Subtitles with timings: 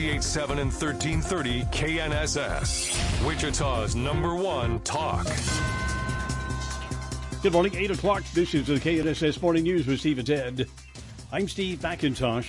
[0.00, 3.26] 98.7 and 1330 KNSS.
[3.26, 5.26] Wichita's number one talk.
[7.42, 8.22] Good morning, 8 o'clock.
[8.32, 10.66] This is the KNSS Morning News with Steve and Ted.
[11.30, 12.46] I'm Steve McIntosh.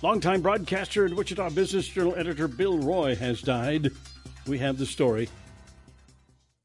[0.00, 3.90] Longtime broadcaster and Wichita Business Journal editor Bill Roy has died.
[4.46, 5.28] We have the story.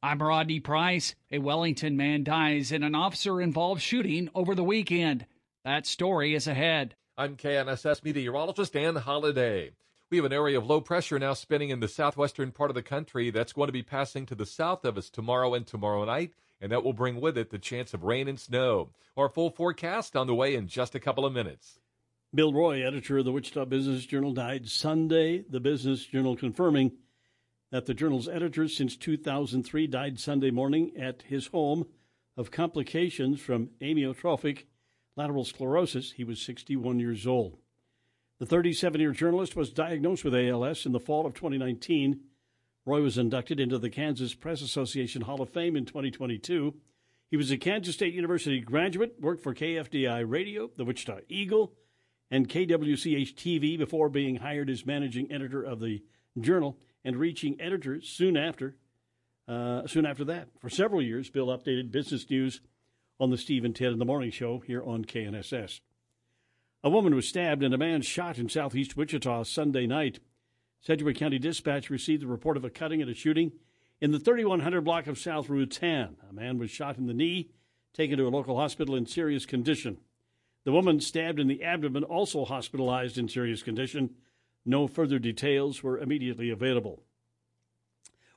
[0.04, 1.16] I'm Rodney Price.
[1.32, 5.26] A Wellington man dies in an officer involved shooting over the weekend.
[5.64, 6.94] That story is ahead.
[7.18, 9.72] I'm KNSS meteorologist Dan Holliday.
[10.12, 12.84] We have an area of low pressure now spinning in the southwestern part of the
[12.84, 16.34] country that's going to be passing to the south of us tomorrow and tomorrow night,
[16.62, 18.92] and that will bring with it the chance of rain and snow.
[19.18, 21.80] Our full forecast on the way in just a couple of minutes.
[22.36, 25.44] Bill Roy, editor of the Wichita Business Journal, died Sunday.
[25.50, 26.92] The Business Journal confirming
[27.72, 31.88] that the journal's editor since 2003 died Sunday morning at his home
[32.38, 34.66] of complications from amyotrophic
[35.18, 36.12] lateral sclerosis.
[36.12, 37.58] He was 61 years old.
[38.38, 42.20] The 37 year journalist was diagnosed with ALS in the fall of 2019.
[42.86, 46.76] Roy was inducted into the Kansas Press Association Hall of Fame in 2022.
[47.32, 51.74] He was a Kansas State University graduate, worked for KFDI Radio, the Wichita Eagle,
[52.30, 56.04] and KWCH TV before being hired as managing editor of the
[56.38, 58.76] Journal and reaching editor soon after.
[59.48, 62.60] Uh, soon after that, for several years, Bill updated business news
[63.20, 65.80] on the Steve and Ted in the Morning Show here on KNSS.
[66.84, 70.20] A woman was stabbed and a man shot in southeast Wichita Sunday night.
[70.82, 73.54] Sedgwick County Dispatch received the report of a cutting and a shooting
[74.00, 76.16] in the 3100 block of South Rutan.
[76.30, 77.50] A man was shot in the knee,
[77.94, 79.98] taken to a local hospital in serious condition.
[80.64, 84.16] The woman stabbed in the abdomen, also hospitalized in serious condition.
[84.66, 87.04] No further details were immediately available.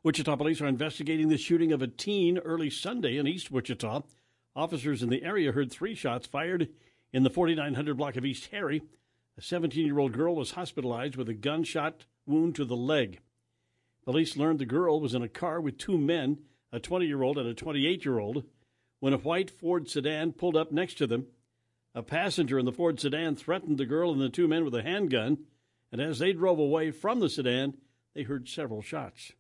[0.03, 4.03] Wichita police are investigating the shooting of a teen early Sunday in East Wichita.
[4.55, 6.69] Officers in the area heard three shots fired
[7.13, 8.83] in the 4900 block of East Harry.
[9.37, 13.21] A 17 year old girl was hospitalized with a gunshot wound to the leg.
[14.05, 16.39] Police learned the girl was in a car with two men,
[16.73, 18.45] a 20 year old and a 28 year old,
[19.01, 21.27] when a white Ford sedan pulled up next to them.
[21.95, 24.83] A passenger in the Ford sedan threatened the girl and the two men with a
[24.83, 25.39] handgun,
[25.91, 27.75] and as they drove away from the sedan,
[28.15, 29.33] they heard several shots.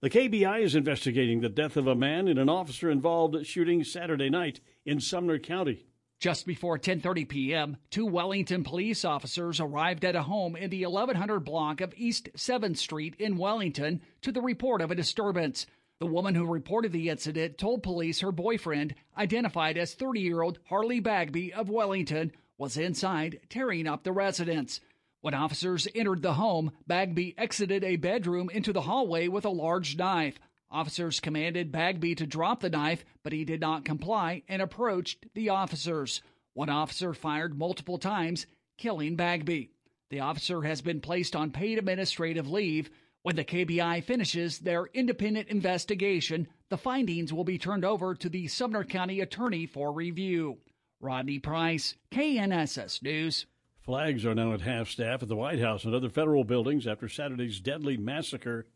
[0.00, 4.28] The KBI is investigating the death of a man in an officer involved shooting Saturday
[4.28, 5.86] night in Sumner County.
[6.24, 11.40] Just before 10:30 p.m., two Wellington police officers arrived at a home in the 1100
[11.40, 15.66] block of East 7th Street in Wellington to the report of a disturbance.
[16.00, 21.52] The woman who reported the incident told police her boyfriend, identified as 30-year-old Harley Bagby
[21.52, 24.80] of Wellington, was inside tearing up the residence.
[25.20, 29.98] When officers entered the home, Bagby exited a bedroom into the hallway with a large
[29.98, 30.40] knife.
[30.74, 35.50] Officers commanded Bagby to drop the knife, but he did not comply and approached the
[35.50, 36.20] officers.
[36.52, 38.46] One officer fired multiple times,
[38.76, 39.70] killing Bagby.
[40.10, 42.90] The officer has been placed on paid administrative leave.
[43.22, 48.48] When the KBI finishes their independent investigation, the findings will be turned over to the
[48.48, 50.58] Sumner County Attorney for review.
[50.98, 53.46] Rodney Price, KNSS News.
[53.80, 57.08] Flags are now at half staff at the White House and other federal buildings after
[57.08, 58.66] Saturday's deadly massacre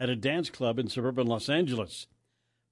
[0.00, 2.06] at a dance club in suburban Los Angeles.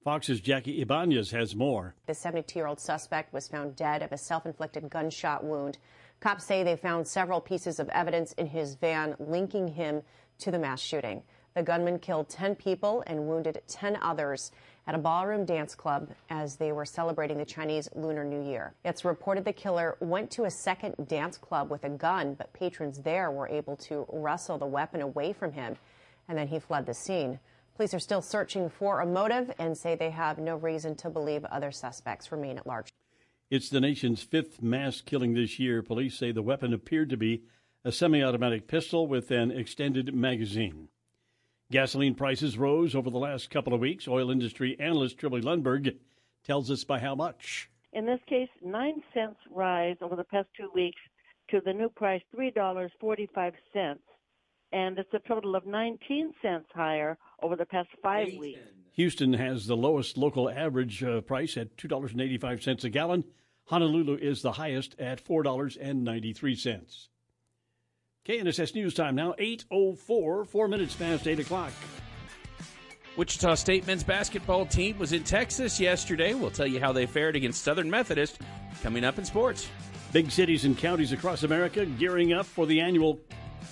[0.03, 1.93] Fox's Jackie Ibanez has more.
[2.05, 5.77] The 72 year old suspect was found dead of a self inflicted gunshot wound.
[6.21, 10.01] Cops say they found several pieces of evidence in his van linking him
[10.39, 11.21] to the mass shooting.
[11.53, 14.51] The gunman killed 10 people and wounded 10 others
[14.85, 18.73] at a ballroom dance club as they were celebrating the Chinese Lunar New Year.
[18.85, 22.99] It's reported the killer went to a second dance club with a gun, but patrons
[22.99, 25.75] there were able to wrestle the weapon away from him,
[26.27, 27.39] and then he fled the scene.
[27.75, 31.45] Police are still searching for a motive and say they have no reason to believe
[31.45, 32.91] other suspects remain at large.
[33.49, 35.81] It's the nation's fifth mass killing this year.
[35.81, 37.43] Police say the weapon appeared to be
[37.85, 40.89] a semi automatic pistol with an extended magazine.
[41.71, 44.07] Gasoline prices rose over the last couple of weeks.
[44.07, 45.97] Oil industry analyst Trilby Lundberg
[46.45, 47.69] tells us by how much.
[47.93, 50.99] In this case, nine cents rise over the past two weeks
[51.49, 53.97] to the new price $3.45.
[54.71, 58.59] And it's a total of 19 cents higher over the past five weeks.
[58.93, 63.23] Houston has the lowest local average uh, price at $2.85 a gallon.
[63.65, 67.07] Honolulu is the highest at $4.93.
[68.27, 71.71] KNSS News Time now, 8.04, four minutes past 8 o'clock.
[73.17, 76.33] Wichita State men's basketball team was in Texas yesterday.
[76.33, 78.39] We'll tell you how they fared against Southern Methodist
[78.83, 79.67] coming up in sports.
[80.13, 83.19] Big cities and counties across America gearing up for the annual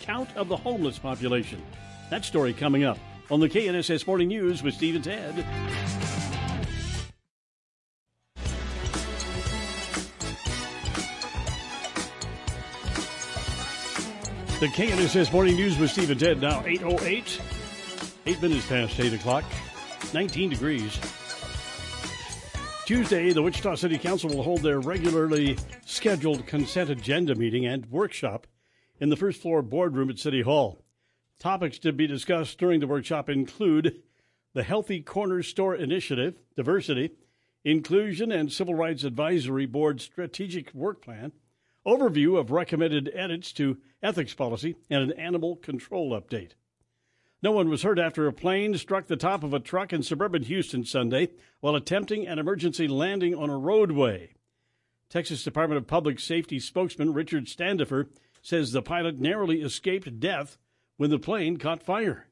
[0.02, 1.62] count of the homeless population.
[2.10, 2.98] That story coming up
[3.32, 5.36] on the KNSS Morning News with Steve and Ted.
[14.60, 17.42] The KNSS Morning News with Steve and Ted now 808.
[18.26, 19.44] Eight minutes past 8 o'clock,
[20.14, 20.98] 19 degrees.
[22.86, 28.48] Tuesday, the Wichita City Council will hold their regularly scheduled consent agenda meeting and workshop
[29.00, 30.84] in the first floor boardroom at City Hall.
[31.40, 34.02] Topics to be discussed during the workshop include
[34.54, 37.12] the Healthy Corner Store Initiative, diversity,
[37.64, 41.34] inclusion, and Civil Rights Advisory Board strategic work plan,
[41.86, 46.52] overview of recommended edits to ethics policy, and an animal control update.
[47.44, 50.44] No one was hurt after a plane struck the top of a truck in suburban
[50.44, 54.32] Houston Sunday while attempting an emergency landing on a roadway.
[55.10, 58.10] Texas Department of Public Safety spokesman Richard Standifer
[58.46, 60.58] says the pilot narrowly escaped death
[60.98, 62.28] when the plane caught fire.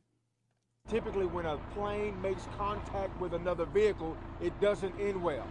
[0.87, 5.47] Typically, when a plane makes contact with another vehicle, it doesn't end well.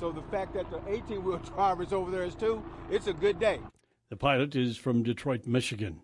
[0.00, 2.60] So the fact that the 18 wheel driver is over there is too,
[2.90, 3.60] it's a good day.
[4.08, 6.00] The pilot is from Detroit, Michigan.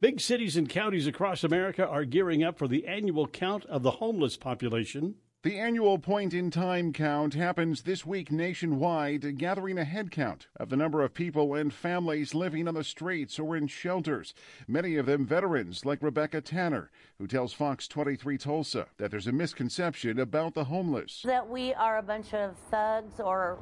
[0.00, 3.92] Big cities and counties across America are gearing up for the annual count of the
[3.92, 5.16] homeless population.
[5.42, 10.68] The annual point in time count happens this week nationwide, gathering a head count of
[10.68, 14.34] the number of people and families living on the streets or in shelters.
[14.68, 19.32] Many of them veterans like Rebecca Tanner, who tells Fox 23 Tulsa that there's a
[19.32, 21.22] misconception about the homeless.
[21.22, 23.58] That we are a bunch of thugs or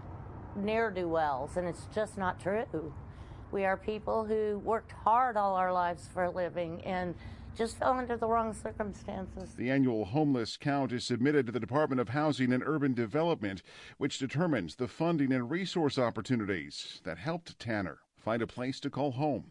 [0.55, 2.93] ne'er do wells, and it's just not true.
[3.53, 7.15] We are people who worked hard all our lives for a living and
[7.61, 9.53] just fell into the wrong circumstances.
[9.55, 13.62] The annual homeless count is submitted to the Department of Housing and Urban Development,
[13.99, 19.11] which determines the funding and resource opportunities that helped Tanner find a place to call
[19.11, 19.51] home.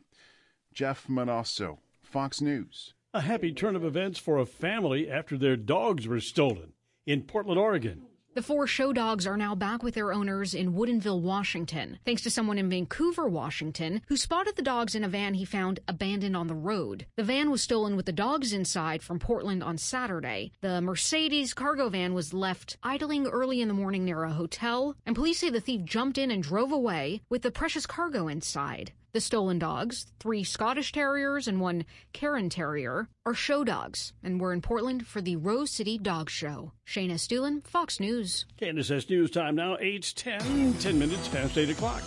[0.74, 2.96] Jeff Monosso, Fox News.
[3.14, 6.74] A happy turn of events for a family after their dogs were stolen
[7.06, 8.08] in Portland, Oregon.
[8.36, 12.30] The four show dogs are now back with their owners in Woodinville, Washington, thanks to
[12.30, 16.46] someone in Vancouver, Washington, who spotted the dogs in a van he found abandoned on
[16.46, 17.08] the road.
[17.16, 20.52] The van was stolen with the dogs inside from Portland on Saturday.
[20.62, 25.16] The Mercedes cargo van was left idling early in the morning near a hotel, and
[25.16, 28.94] police say the thief jumped in and drove away with the precious cargo inside.
[29.12, 34.54] The stolen dogs, three Scottish Terriers and one Cairn Terrier, are show dogs and were
[34.54, 36.74] in Portland for the Rose City Dog Show.
[36.86, 38.46] Shayna Estulin, Fox News.
[38.62, 42.04] KNSS News Time now, 8.10, 10 minutes past 8 o'clock.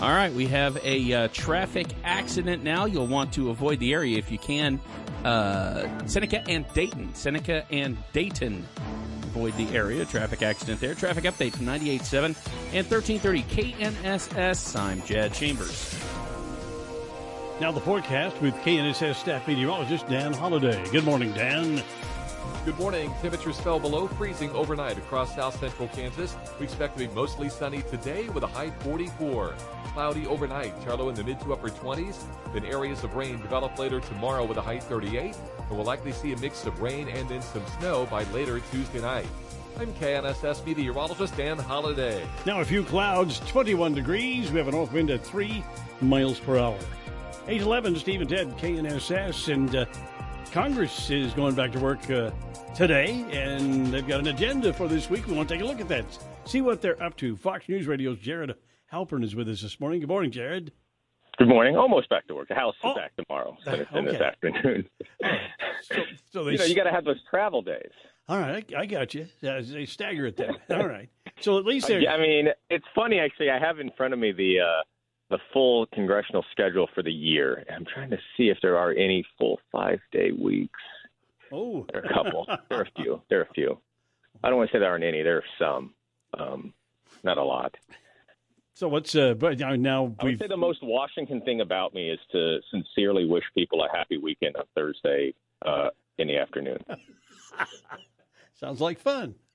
[0.00, 2.84] All right, we have a uh, traffic accident now.
[2.84, 4.78] You'll want to avoid the area if you can.
[5.24, 7.12] Uh, Seneca and Dayton.
[7.16, 8.64] Seneca and Dayton.
[9.24, 10.04] Avoid the area.
[10.04, 10.94] Traffic accident there.
[10.94, 12.24] Traffic update from 98.7
[12.74, 14.78] and 1330 KNSS.
[14.78, 15.98] I'm Jed Chambers.
[17.60, 20.80] Now the forecast with KNSS staff meteorologist Dan Holliday.
[20.92, 21.82] Good morning, Dan.
[22.64, 23.12] Good morning.
[23.20, 26.36] Temperatures fell below freezing overnight across south central Kansas.
[26.60, 29.56] We expect to be mostly sunny today with a high 44.
[29.92, 32.22] Cloudy overnight, Charlo in the mid to upper 20s.
[32.54, 35.36] Then areas of rain develop later tomorrow with a high 38.
[35.58, 39.00] And we'll likely see a mix of rain and then some snow by later Tuesday
[39.00, 39.26] night.
[39.80, 42.24] I'm KNSS meteorologist Dan Holliday.
[42.46, 44.52] Now a few clouds, 21 degrees.
[44.52, 45.64] We have an north wind at 3
[46.00, 46.78] miles per hour.
[47.48, 49.86] 811, Steve and Ted, KNSS, and uh,
[50.52, 52.30] Congress is going back to work uh,
[52.74, 55.26] today, and they've got an agenda for this week.
[55.26, 56.04] We want to take a look at that,
[56.44, 57.36] see what they're up to.
[57.36, 58.54] Fox News Radio's Jared
[58.92, 60.00] Halpern is with us this morning.
[60.00, 60.72] Good morning, Jared.
[61.38, 61.74] Good morning.
[61.76, 62.48] Almost back to work.
[62.48, 62.94] The House is Oh.
[62.94, 63.98] back tomorrow, so it's Okay.
[63.98, 64.88] in this afternoon.
[65.80, 65.94] So,
[66.32, 67.92] so they, you know, you got to have those travel days.
[68.28, 69.28] all right, I, I got you.
[69.40, 70.56] They stagger it then.
[70.70, 71.08] All right.
[71.40, 72.10] So at least Uh, they're.
[72.10, 73.48] I mean, it's funny actually.
[73.50, 74.82] I have in front of me the uh,
[75.30, 77.64] the full congressional schedule for the year.
[77.74, 80.80] I'm trying to see if there are any full five day weeks.
[81.52, 82.46] Oh, There are a couple.
[82.68, 83.22] there are a few.
[83.28, 83.78] There are a few.
[84.42, 85.22] I don't want to say there aren't any.
[85.22, 85.94] There are some.
[86.38, 86.72] Um,
[87.24, 87.74] not a lot.
[88.74, 89.34] so what's uh?
[89.34, 92.60] But now, now I would we've say the most Washington thing about me is to
[92.70, 96.78] sincerely wish people a happy weekend on Thursday uh, in the afternoon.
[98.54, 99.34] sounds like fun.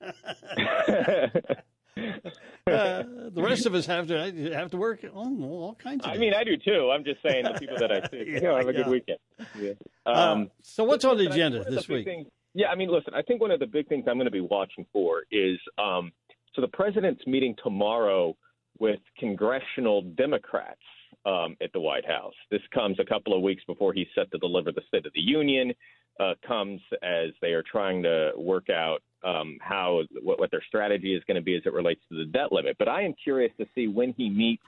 [1.96, 6.10] Uh, the rest of us have to have to work on all kinds of.
[6.12, 6.90] I mean, I do too.
[6.92, 8.30] I'm just saying the people that I see.
[8.30, 8.78] You know, have a Yeah.
[8.82, 9.18] good weekend.
[9.60, 9.72] Yeah.
[10.06, 12.04] Uh, Um, so what's on the listen, I think agenda one the this week?
[12.06, 14.30] things- yeah, I mean, listen, I think one of the big things I'm going to
[14.30, 16.12] be watching for is um,
[16.54, 18.36] so the president's meeting tomorrow
[18.78, 20.80] with congressional Democrats,
[21.26, 22.34] um, at the White House.
[22.50, 25.20] This comes a couple of weeks before he's set to deliver the State of the
[25.20, 25.72] Union.
[26.20, 31.14] Uh, comes as they are trying to work out um, how what, what their strategy
[31.14, 32.76] is going to be as it relates to the debt limit.
[32.78, 34.62] But I am curious to see when he meets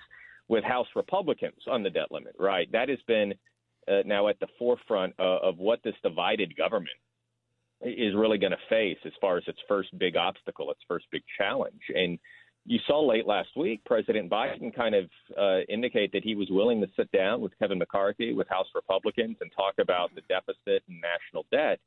[0.49, 2.35] with House Republicans on the debt limit.
[2.39, 3.35] Right, that has been
[3.89, 6.97] uh, now at the forefront uh, of what this divided government
[7.83, 11.23] is really going to face as far as its first big obstacle, its first big
[11.37, 11.83] challenge.
[11.95, 12.19] And
[12.65, 15.09] you saw late last week President Biden kind of
[15.39, 19.37] uh, indicate that he was willing to sit down with Kevin McCarthy, with House Republicans,
[19.41, 21.79] and talk about the deficit and national debt.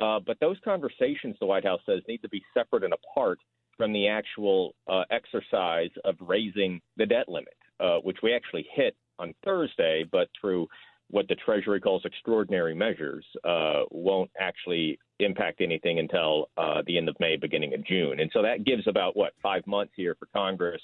[0.00, 3.38] Uh, but those conversations, the White House says, need to be separate and apart
[3.76, 8.96] from the actual uh, exercise of raising the debt limit, uh, which we actually hit
[9.18, 10.66] on Thursday, but through
[11.10, 17.08] what the Treasury calls extraordinary measures uh, won't actually impact anything until uh, the end
[17.08, 18.20] of May, beginning of June.
[18.20, 20.82] And so that gives about, what, five months here for Congress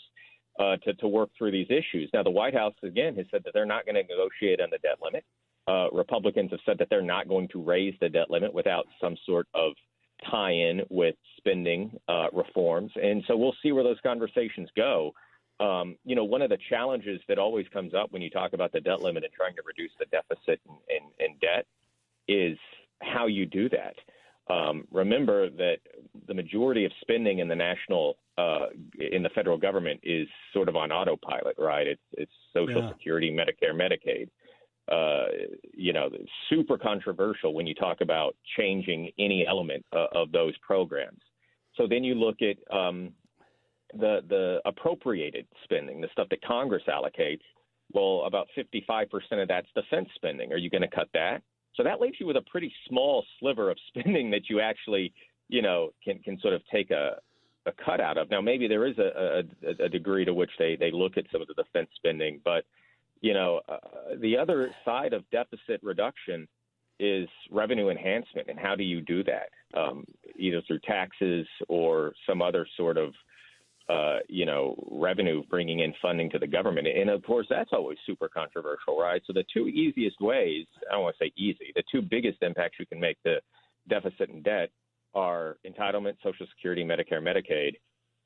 [0.58, 2.10] uh, to, to work through these issues.
[2.12, 4.78] Now, the White House, again, has said that they're not going to negotiate on the
[4.78, 5.24] debt limit.
[5.68, 9.16] Uh, Republicans have said that they're not going to raise the debt limit without some
[9.26, 9.72] sort of
[10.30, 12.90] tie in with spending uh, reforms.
[13.00, 15.12] And so we'll see where those conversations go
[15.60, 18.72] um, you know, one of the challenges that always comes up when you talk about
[18.72, 21.66] the debt limit and trying to reduce the deficit and, and, and debt
[22.26, 22.56] is
[23.02, 23.94] how you do that.
[24.52, 25.76] Um, remember that
[26.26, 28.66] the majority of spending in the national, uh,
[28.98, 31.86] in the federal government is sort of on autopilot, right?
[31.86, 32.88] It's, it's Social yeah.
[32.92, 34.28] Security, Medicare, Medicaid.
[34.90, 35.26] Uh,
[35.72, 36.08] you know,
[36.48, 41.20] super controversial when you talk about changing any element uh, of those programs.
[41.76, 43.12] So then you look at um,
[43.92, 47.42] the the appropriated spending, the stuff that Congress allocates,
[47.92, 49.06] well, about 55%
[49.42, 50.52] of that's defense spending.
[50.52, 51.42] Are you going to cut that?
[51.76, 55.12] So that leaves you with a pretty small sliver of spending that you actually,
[55.48, 57.16] you know, can can sort of take a
[57.66, 58.30] a cut out of.
[58.30, 61.42] Now, maybe there is a, a, a degree to which they they look at some
[61.42, 62.64] of the defense spending, but
[63.20, 63.76] you know, uh,
[64.20, 66.48] the other side of deficit reduction
[66.98, 69.50] is revenue enhancement, and how do you do that?
[69.78, 70.04] Um,
[70.36, 73.12] either through taxes or some other sort of
[73.90, 76.86] uh, you know, revenue bringing in funding to the government.
[76.86, 79.20] And of course, that's always super controversial, right?
[79.26, 82.76] So the two easiest ways, I don't want to say easy, the two biggest impacts
[82.78, 83.40] you can make to
[83.88, 84.70] deficit and debt
[85.14, 87.72] are entitlement, Social Security, Medicare, Medicaid,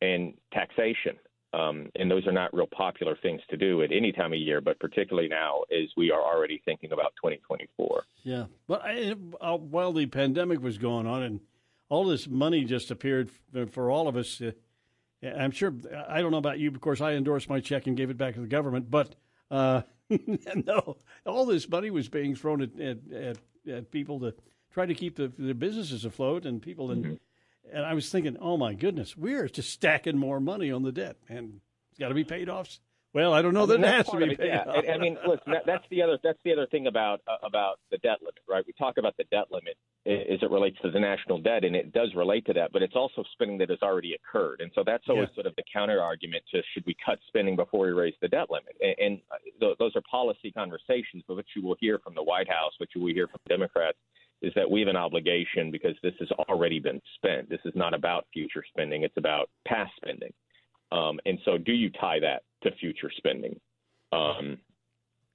[0.03, 1.17] and taxation.
[1.55, 4.61] Um, and those are not real popular things to do at any time of year,
[4.61, 8.05] but particularly now as we are already thinking about 2024.
[8.25, 8.47] Yeah.
[8.67, 11.41] But I, uh, while the pandemic was going on and
[11.89, 13.31] all this money just appeared
[13.71, 14.51] for all of us, uh,
[15.23, 15.73] I'm sure.
[16.09, 16.69] I don't know about you.
[16.69, 18.91] Of course, I endorsed my check and gave it back to the government.
[18.91, 19.15] But
[19.51, 19.83] uh,
[20.67, 23.39] no, all this money was being thrown at, at, at,
[23.71, 24.35] at people to
[24.73, 26.91] try to keep the, the businesses afloat and people.
[26.91, 27.15] And, mm-hmm.
[27.75, 31.17] And I was thinking, oh my goodness, we're just stacking more money on the debt,
[31.29, 32.79] and it's got to be paid off.
[33.13, 34.65] Well, I don't know I mean, that it has to be it, paid yeah.
[34.67, 34.85] off.
[34.93, 37.99] I mean, listen, that, that's the other that's the other thing about uh, about the
[37.99, 38.65] debt limit, right?
[38.67, 39.77] We talk about the debt limit
[40.07, 42.97] as it relates to the national debt, and it does relate to that, but it's
[42.97, 44.61] also spending that has already occurred.
[44.61, 45.35] And so that's always yeah.
[45.37, 48.51] sort of the counter argument to should we cut spending before we raise the debt
[48.51, 48.77] limit?
[48.83, 49.21] And, and
[49.61, 52.91] th- those are policy conversations, but what you will hear from the White House, what
[52.95, 53.97] you will hear from Democrats,
[54.43, 57.49] is that we have an obligation because this has already been spent.
[57.49, 60.33] This is not about future spending, it's about past spending.
[60.93, 63.59] Um, and so, do you tie that to future spending?
[64.13, 64.59] Um,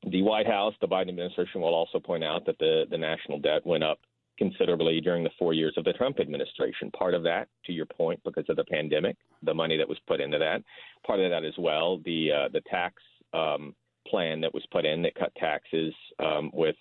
[0.08, 3.65] the White House, the Biden administration will also point out that the, the national debt
[3.65, 4.00] went up
[4.38, 6.89] considerably during the four years of the Trump administration.
[6.91, 10.22] Part of that, to your point, because of the pandemic, the money that was put
[10.22, 10.63] into that.
[11.06, 12.96] Part of that as well, the uh, the tax
[13.34, 13.75] um,
[14.08, 16.75] plan that was put in that cut taxes um, with.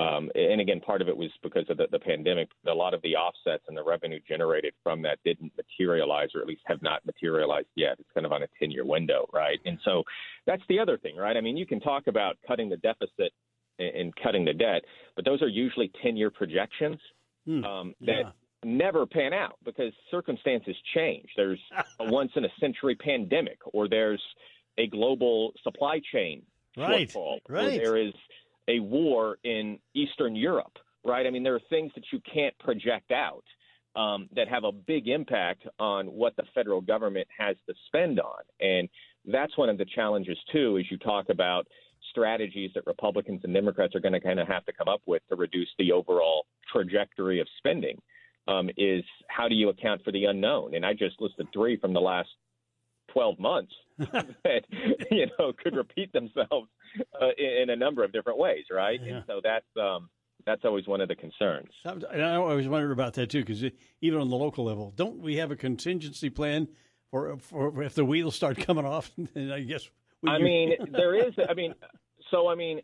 [0.00, 2.48] Um, and again, part of it was because of the, the pandemic.
[2.66, 6.46] A lot of the offsets and the revenue generated from that didn't materialize, or at
[6.46, 7.96] least have not materialized yet.
[7.98, 9.58] It's kind of on a 10 year window, right?
[9.66, 10.04] And so
[10.46, 11.36] that's the other thing, right?
[11.36, 13.32] I mean, you can talk about cutting the deficit
[13.78, 14.82] and cutting the debt,
[15.16, 16.98] but those are usually 10 year projections
[17.46, 17.64] hmm.
[17.64, 18.30] um, that yeah.
[18.64, 21.28] never pan out because circumstances change.
[21.36, 21.60] There's
[21.98, 24.22] a once in a century pandemic, or there's
[24.78, 26.42] a global supply chain
[26.76, 27.08] right.
[27.08, 27.80] shortfall, right.
[27.80, 28.12] or there is
[28.70, 31.26] a war in Eastern Europe, right?
[31.26, 33.44] I mean, there are things that you can't project out.
[33.96, 38.42] Um, that have a big impact on what the federal government has to spend on.
[38.60, 38.88] And
[39.26, 41.66] that's one of the challenges, too, as you talk about
[42.10, 45.22] strategies that Republicans and Democrats are going to kind of have to come up with
[45.28, 48.00] to reduce the overall trajectory of spending
[48.48, 50.74] um, is how do you account for the unknown?
[50.74, 52.28] And I just listed three from the last
[53.12, 53.72] 12 months
[54.44, 54.64] that
[55.10, 56.68] you know could repeat themselves
[57.20, 59.00] uh, in, in, a number of different ways, right?
[59.02, 59.16] Yeah.
[59.16, 60.08] And so that's um,
[60.46, 61.70] that's always one of the concerns.
[61.84, 63.64] And I always wondered about that too, because
[64.00, 66.68] even on the local level, don't we have a contingency plan
[67.10, 69.10] for for if the wheels start coming off?
[69.34, 69.88] And I guess
[70.26, 71.34] I mean, there is.
[71.48, 71.74] I mean,
[72.30, 72.80] So, I mean,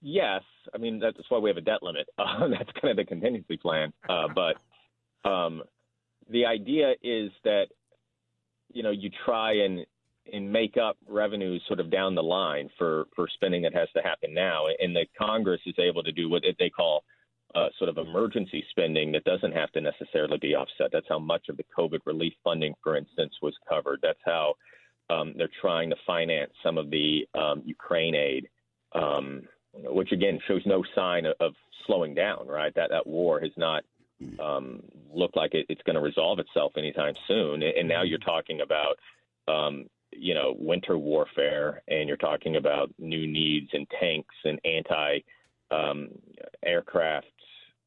[0.00, 0.42] yes.
[0.74, 2.08] I mean, that's why we have a debt limit.
[2.18, 3.92] Uh, that's kind of the contingency plan.
[4.08, 5.62] Uh, but um,
[6.30, 7.66] the idea is that,
[8.72, 9.84] you know, you try and
[10.32, 14.02] and make up revenues sort of down the line for for spending that has to
[14.02, 17.04] happen now, and the Congress is able to do what they call
[17.54, 20.90] uh, sort of emergency spending that doesn't have to necessarily be offset.
[20.92, 23.98] That's how much of the COVID relief funding, for instance, was covered.
[24.02, 24.54] That's how
[25.10, 28.48] um, they're trying to finance some of the um, Ukraine aid,
[28.94, 29.42] um,
[29.74, 31.52] which again shows no sign of, of
[31.86, 32.46] slowing down.
[32.46, 33.82] Right, that that war has not
[34.38, 34.82] um,
[35.12, 37.62] looked like it, it's going to resolve itself anytime soon.
[37.62, 38.96] And now you're talking about
[39.48, 39.86] um,
[40.20, 45.18] you know winter warfare, and you're talking about new needs in tanks and anti
[45.70, 46.08] um,
[46.64, 47.26] aircraft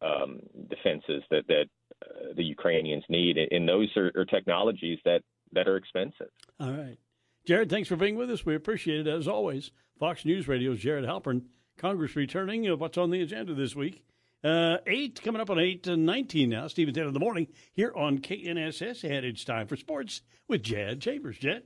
[0.02, 1.66] um, defenses that that
[2.02, 5.22] uh, the Ukrainians need, and those are, are technologies that
[5.54, 6.30] that are expensive.
[6.60, 6.98] All right.
[7.46, 8.46] Jared, thanks for being with us.
[8.46, 9.72] We appreciate it as always.
[10.00, 11.44] Fox News Radio's Jared Halpern.
[11.78, 12.70] Congress returning.
[12.70, 14.06] Uh, what's on the agenda this week?
[14.44, 16.68] Uh, 8 coming up on 8 to 19 now.
[16.68, 19.04] Stephen's 10 in the morning here on KNSS.
[19.04, 21.38] And it's time for sports with Jed Chambers.
[21.38, 21.64] Jed?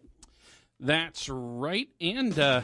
[0.79, 1.89] That's right.
[1.99, 2.61] And, uh,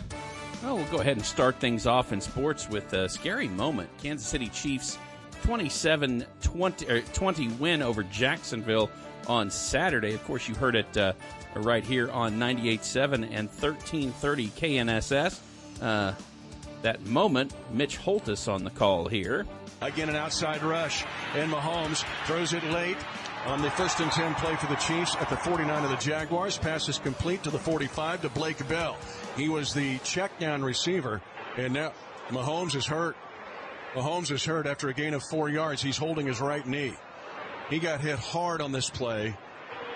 [0.61, 3.89] well, we'll go ahead and start things off in sports with a scary moment.
[4.01, 4.97] Kansas City Chiefs
[5.43, 8.89] 27 20, 20 win over Jacksonville
[9.27, 10.13] on Saturday.
[10.13, 11.13] Of course, you heard it uh,
[11.55, 15.39] right here on 98.7 and 1330 KNSS.
[15.81, 16.13] Uh,
[16.83, 19.45] that moment, Mitch Holthus on the call here.
[19.83, 21.03] Again, an outside rush,
[21.35, 22.95] and Mahomes throws it late
[23.45, 26.57] on the first and 10 play for the Chiefs at the 49 of the Jaguars.
[26.57, 28.97] Pass is complete to the 45 to Blake Bell.
[29.35, 31.21] He was the check down receiver,
[31.57, 31.91] and now
[32.29, 33.17] Mahomes is hurt.
[33.93, 35.81] Mahomes is hurt after a gain of four yards.
[35.81, 36.93] He's holding his right knee.
[37.69, 39.35] He got hit hard on this play,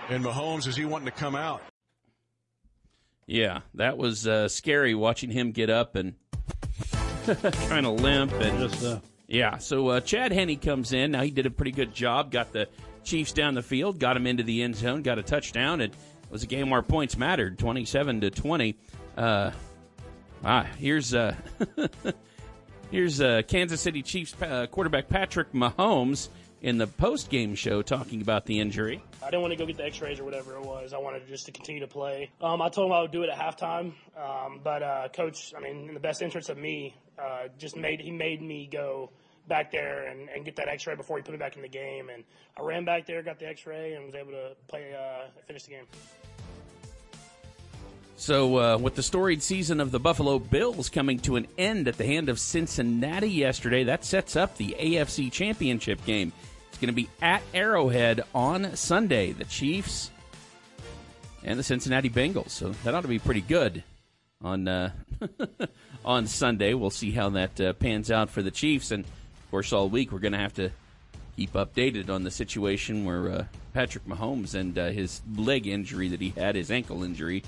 [0.10, 1.62] and Mahomes is he wanting to come out.
[3.26, 6.16] Yeah, that was uh, scary watching him get up and
[7.68, 9.58] trying to limp and Just, uh, yeah.
[9.58, 11.12] So uh, Chad Henne comes in.
[11.12, 12.32] Now he did a pretty good job.
[12.32, 12.68] Got the
[13.04, 15.80] Chiefs down the field, got him into the end zone, got a touchdown.
[15.82, 18.76] And it was a game where points mattered, twenty-seven to twenty.
[19.16, 19.52] Uh,
[20.44, 21.36] ah, here's uh,
[22.92, 26.30] here's uh, Kansas City Chiefs uh, quarterback Patrick Mahomes
[26.62, 29.04] in the post-game show talking about the injury.
[29.22, 30.94] I didn't want to go get the X-rays or whatever it was.
[30.94, 32.32] I wanted just to continue to play.
[32.42, 35.60] Um, I told him I would do it at halftime, um, but uh, coach, I
[35.60, 39.12] mean, in the best interest of me, uh, just made he made me go
[39.48, 42.10] back there and, and get that X-ray before he put me back in the game.
[42.10, 42.24] And
[42.58, 45.72] I ran back there, got the X-ray, and was able to play, uh, finish the
[45.72, 45.86] game.
[48.20, 51.98] So, uh, with the storied season of the Buffalo Bills coming to an end at
[51.98, 56.34] the hand of Cincinnati yesterday, that sets up the AFC Championship game.
[56.70, 59.34] It's going to be at Arrowhead on Sunday.
[59.34, 60.10] The Chiefs
[61.44, 62.50] and the Cincinnati Bengals.
[62.50, 63.84] So that ought to be pretty good
[64.44, 64.92] on uh,
[66.06, 66.74] on Sunday.
[66.74, 68.90] We'll see how that uh, pans out for the Chiefs.
[68.90, 70.72] And of course, all week we're going to have to
[71.36, 76.20] keep updated on the situation where uh, Patrick Mahomes and uh, his leg injury that
[76.20, 77.44] he had, his ankle injury.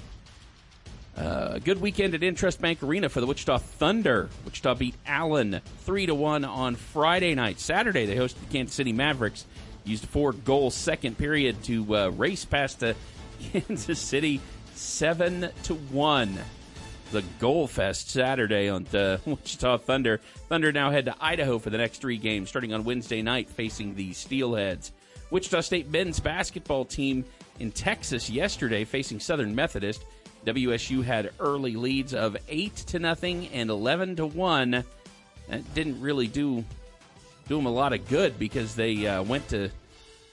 [1.18, 4.30] Uh, a good weekend at INTRUST Bank Arena for the Wichita Thunder.
[4.46, 7.60] Wichita beat Allen three to one on Friday night.
[7.60, 9.46] Saturday they hosted the Kansas City Mavericks.
[9.84, 12.96] Used a four-goal second period to uh, race past the
[13.52, 14.40] Kansas City
[14.76, 16.38] seven to one.
[17.12, 20.22] The goal fest Saturday on the Wichita Thunder.
[20.48, 23.96] Thunder now head to Idaho for the next three games, starting on Wednesday night, facing
[23.96, 24.92] the Steelheads.
[25.32, 27.26] Wichita State men's basketball team
[27.60, 30.04] in Texas yesterday, facing Southern Methodist.
[30.46, 34.84] WSU had early leads of eight to nothing and eleven to one.
[35.50, 36.64] That didn't really do
[37.48, 39.70] do them a lot of good because they uh, went to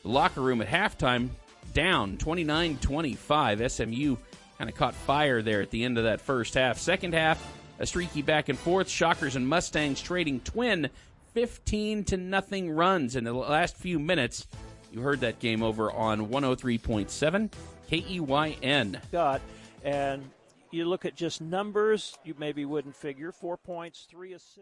[0.02, 1.30] the locker room at halftime
[1.72, 3.70] down 29-25.
[3.70, 4.16] SMU
[4.58, 6.78] kind of caught fire there at the end of that first half.
[6.78, 7.42] Second half,
[7.78, 8.88] a streaky back and forth.
[8.88, 10.90] Shockers and Mustangs trading twin
[11.32, 14.46] 15 to nothing runs in the last few minutes.
[14.92, 17.50] You heard that game over on 103.7
[17.90, 19.00] KEYN.
[19.12, 19.40] Got
[19.86, 20.28] and
[20.72, 24.60] you look at just numbers, you maybe wouldn't figure four points, three assists.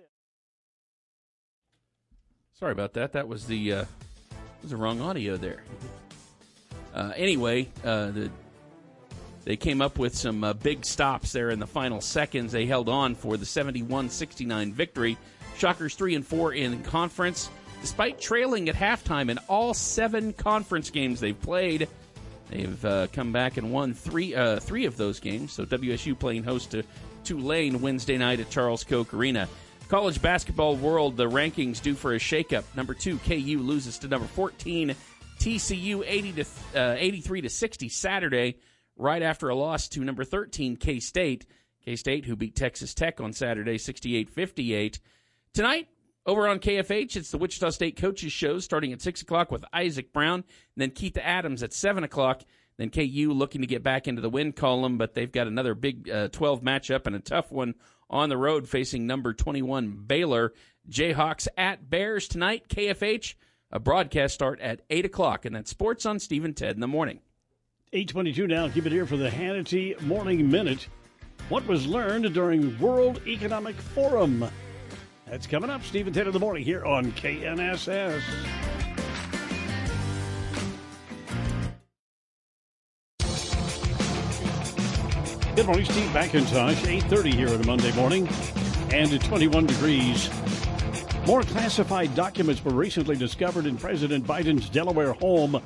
[2.52, 3.14] Sorry about that.
[3.14, 3.84] That was the uh,
[4.62, 5.64] was the wrong audio there.
[6.94, 8.30] Uh, anyway, uh, the
[9.44, 12.52] they came up with some uh, big stops there in the final seconds.
[12.52, 15.18] They held on for the 71-69 victory.
[15.58, 21.20] Shockers three and four in conference, despite trailing at halftime in all seven conference games
[21.20, 21.88] they've played.
[22.54, 25.52] They've uh, come back and won three uh, three of those games.
[25.52, 26.84] So WSU playing host to
[27.24, 29.48] Tulane Wednesday night at Charles Koch Arena.
[29.88, 32.62] College basketball world, the rankings due for a shakeup.
[32.76, 34.94] Number two, KU loses to number 14,
[35.40, 36.44] TCU 80 to
[36.76, 38.56] uh, 83 to 60 Saturday,
[38.96, 41.46] right after a loss to number 13, K State.
[41.84, 45.00] K State, who beat Texas Tech on Saturday 68 58.
[45.54, 45.88] Tonight,
[46.26, 50.12] over on KFH, it's the Wichita State Coaches Show starting at 6 o'clock with Isaac
[50.12, 50.44] Brown,
[50.76, 52.42] then Keith Adams at 7 o'clock.
[52.76, 56.10] Then KU looking to get back into the win column, but they've got another big
[56.10, 57.74] uh, 12 matchup and a tough one
[58.10, 60.52] on the road facing number 21 Baylor.
[60.90, 63.34] Jayhawks at Bears tonight, KFH.
[63.70, 66.88] A broadcast start at 8 o'clock, and that's sports on Steve and Ted in the
[66.88, 67.20] morning.
[67.92, 68.68] 822 now.
[68.68, 70.88] Keep it here for the Hannity Morning Minute.
[71.48, 74.48] What was learned during World Economic Forum?
[75.34, 78.22] That's coming up, Steve and Ted in the morning here on KNSS.
[85.56, 86.76] Good morning, Steve McIntosh.
[86.76, 88.28] 8.30 here on a Monday morning
[88.92, 90.30] and at 21 degrees.
[91.26, 95.60] More classified documents were recently discovered in President Biden's Delaware home.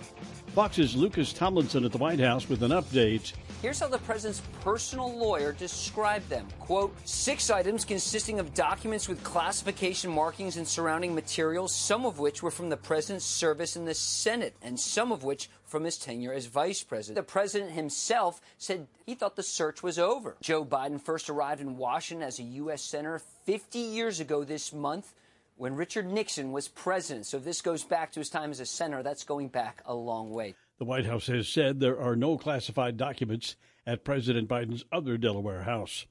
[0.49, 3.33] Fox's Lucas Tomlinson at the White House with an update.
[3.63, 6.47] Here's how the president's personal lawyer described them.
[6.61, 12.43] Quote, six items consisting of documents with classification markings and surrounding materials, some of which
[12.43, 16.33] were from the president's service in the Senate, and some of which from his tenure
[16.33, 17.17] as vice president.
[17.17, 20.37] The president himself said he thought the search was over.
[20.41, 22.83] Joe Biden first arrived in Washington as a U.S.
[22.83, 25.13] Senator 50 years ago this month
[25.59, 27.27] when Richard Nixon was president.
[27.27, 30.31] So this goes back to his time as a senator, that's going back a long
[30.31, 30.55] way.
[30.79, 35.65] The White House has said there are no classified documents at President Biden's other Delaware
[35.65, 36.07] house.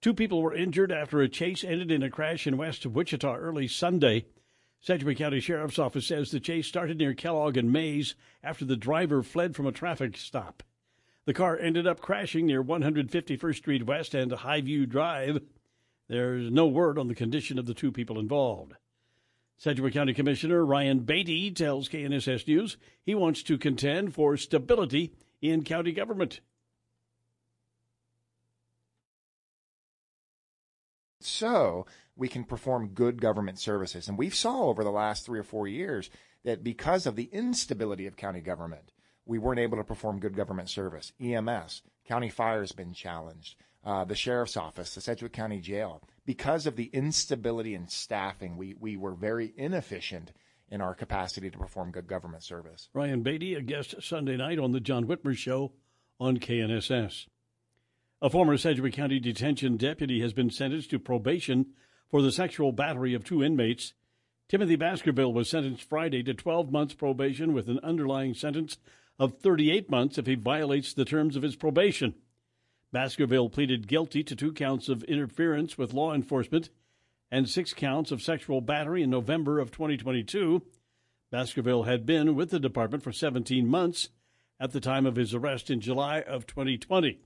[0.00, 3.36] Two people were injured after a chase ended in a crash in west of Wichita
[3.36, 4.26] early Sunday.
[4.80, 9.22] Sedgwick County Sheriff's Office says the chase started near Kellogg and Maize after the driver
[9.22, 10.64] fled from a traffic stop.
[11.26, 15.40] The car ended up crashing near 151st Street West and Highview Drive.
[16.08, 18.74] There's no word on the condition of the two people involved.
[19.56, 25.64] Sedgwick County Commissioner Ryan Baty tells KNSS News he wants to contend for stability in
[25.64, 26.40] county government.
[31.20, 31.86] So
[32.16, 34.08] we can perform good government services.
[34.08, 36.10] And we've saw over the last three or four years
[36.44, 38.92] that because of the instability of county government,
[39.24, 41.12] we weren't able to perform good government service.
[41.18, 43.56] EMS, county fire has been challenged.
[43.84, 48.74] Uh, the sheriff's office, the Sedgwick County Jail, because of the instability in staffing, we,
[48.80, 50.32] we were very inefficient
[50.70, 52.88] in our capacity to perform good government service.
[52.94, 55.72] Ryan Baty, a guest Sunday night on the John Whitmer Show
[56.18, 57.26] on KNSS.
[58.22, 61.66] A former Sedgwick County detention deputy has been sentenced to probation
[62.10, 63.92] for the sexual battery of two inmates.
[64.48, 68.78] Timothy Baskerville was sentenced Friday to 12 months probation with an underlying sentence
[69.18, 72.14] of 38 months if he violates the terms of his probation.
[72.94, 76.70] Baskerville pleaded guilty to two counts of interference with law enforcement
[77.28, 80.62] and six counts of sexual battery in November of 2022.
[81.28, 84.10] Baskerville had been with the department for 17 months
[84.60, 87.18] at the time of his arrest in July of 2020.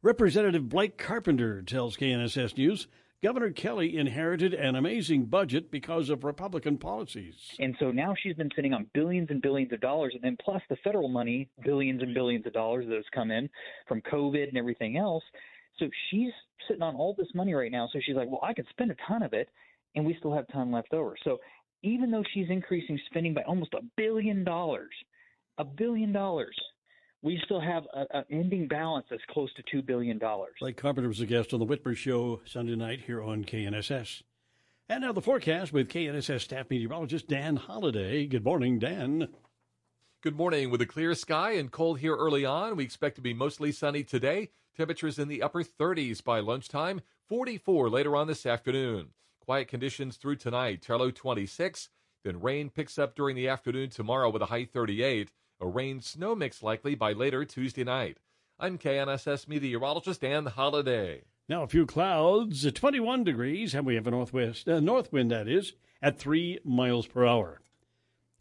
[0.00, 2.86] Representative Blake Carpenter tells KNSS News
[3.24, 7.52] Governor Kelly inherited an amazing budget because of Republican policies.
[7.58, 10.60] And so now she's been sitting on billions and billions of dollars, and then plus
[10.68, 13.48] the federal money, billions and billions of dollars that has come in
[13.88, 15.24] from COVID and everything else.
[15.78, 16.32] So she's
[16.68, 17.88] sitting on all this money right now.
[17.90, 19.48] So she's like, well, I could spend a ton of it,
[19.94, 21.16] and we still have time left over.
[21.24, 21.38] So
[21.82, 24.92] even though she's increasing spending by almost a billion dollars,
[25.56, 26.54] a billion dollars,
[27.24, 30.20] we still have an ending balance that's close to $2 billion.
[30.60, 34.22] Blake Carpenter was a guest on the Whitmer Show Sunday night here on KNSS.
[34.90, 38.26] And now the forecast with KNSS staff meteorologist Dan Holliday.
[38.26, 39.28] Good morning, Dan.
[40.20, 40.68] Good morning.
[40.68, 44.04] With a clear sky and cold here early on, we expect to be mostly sunny
[44.04, 44.50] today.
[44.76, 49.08] Temperatures in the upper 30s by lunchtime, 44 later on this afternoon.
[49.40, 51.88] Quiet conditions through tonight, Turlow 26.
[52.22, 55.30] Then rain picks up during the afternoon tomorrow with a high 38.
[55.64, 58.18] A rain snow mix likely by later Tuesday night.
[58.60, 61.22] I'm KNSS meteorologist Dan Holliday.
[61.48, 65.48] Now a few clouds, 21 degrees, and we have a northwest uh, north wind that
[65.48, 65.72] is
[66.02, 67.62] at three miles per hour.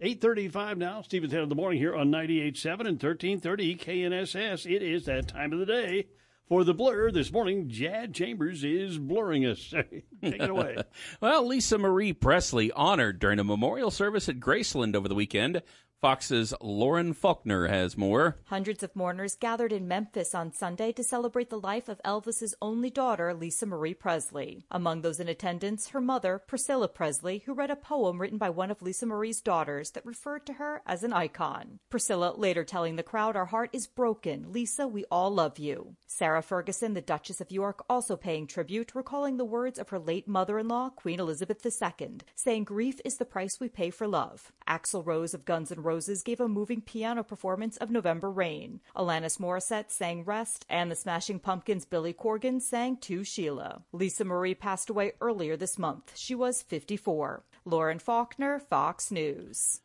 [0.01, 1.01] 8:35 now.
[1.01, 4.69] Stephen Ted in the morning here on 98.7 and 1330 KNSS.
[4.69, 6.07] It is that time of the day
[6.49, 7.69] for the blur this morning.
[7.69, 9.69] Jed Chambers is blurring us.
[9.71, 10.75] Take it away.
[11.21, 15.61] well, Lisa Marie Presley honored during a memorial service at Graceland over the weekend.
[16.03, 18.35] Fox's Lauren Faulkner has more.
[18.47, 22.89] Hundreds of mourners gathered in Memphis on Sunday to celebrate the life of Elvis's only
[22.89, 24.65] daughter, Lisa Marie Presley.
[24.69, 28.69] Among those in attendance, her mother, Priscilla Presley, who read a poem written by one
[28.69, 31.79] of Lisa Marie's daughters that referred to her as an icon.
[31.89, 34.51] Priscilla later telling the crowd, Our heart is broken.
[34.51, 35.95] Lisa, we all love you.
[36.05, 40.27] Sarah Ferguson, the Duchess of York, also paying tribute, recalling the words of her late
[40.27, 44.51] mother in law, Queen Elizabeth II, saying, Grief is the price we pay for love.
[44.67, 48.81] Axl Rose of Guns N' Roses Roses gave a moving piano performance of November Rain.
[48.95, 53.83] Alanis Morissette sang Rest, and the Smashing Pumpkins' Billy Corgan sang To Sheila.
[53.91, 56.11] Lisa Marie passed away earlier this month.
[56.15, 57.43] She was 54.
[57.63, 59.81] Lauren Faulkner, Fox News.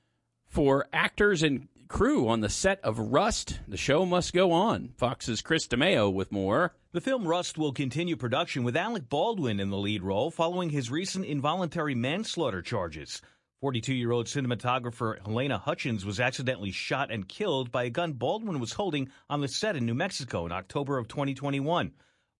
[0.46, 4.94] For actors and crew on the set of Rust, the show must go on.
[4.96, 6.74] Fox's Chris DeMeo with more.
[6.92, 10.90] The film Rust will continue production with Alec Baldwin in the lead role following his
[10.90, 13.20] recent involuntary manslaughter charges.
[13.60, 18.60] 42 year old cinematographer Halyna Hutchins was accidentally shot and killed by a gun Baldwin
[18.60, 21.92] was holding on the set in New Mexico in October of 2021.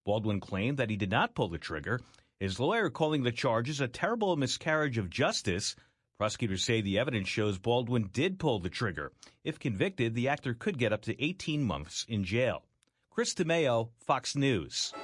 [0.07, 2.01] Baldwin claimed that he did not pull the trigger,
[2.39, 5.75] his lawyer calling the charges a terrible miscarriage of justice.
[6.19, 9.11] Prosecutors say the evidence shows Baldwin did pull the trigger.
[9.43, 12.65] If convicted, the actor could get up to 18 months in jail.
[13.11, 14.95] Chris DeMeo, Fox News.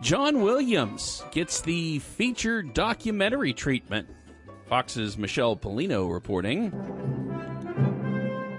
[0.00, 4.08] John Williams gets the feature documentary treatment.
[4.66, 6.70] Fox's Michelle Pellino reporting.